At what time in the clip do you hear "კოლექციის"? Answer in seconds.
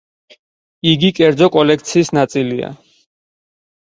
1.55-2.09